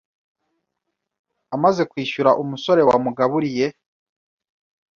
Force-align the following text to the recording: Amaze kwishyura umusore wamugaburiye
Amaze 1.55 1.81
kwishyura 1.91 2.31
umusore 2.41 2.81
wamugaburiye 2.89 3.67